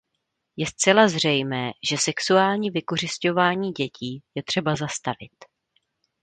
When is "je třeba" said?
4.35-4.75